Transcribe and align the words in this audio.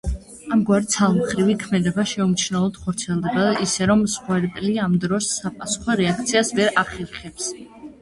ამგვარი 0.55 0.87
ცალმხრივი 0.93 1.55
ქმედება 1.63 2.05
შეუმჩნევლად 2.13 2.81
ხორციელდება 2.87 3.45
ისე, 3.67 3.91
რომ 3.93 4.03
მსხვერპლი 4.09 4.75
ამ 4.89 4.99
დროს 5.07 5.31
საპასუხო 5.39 6.01
რეაქციას 6.05 6.55
ვერ 6.61 6.77
ახერხებს. 6.87 7.57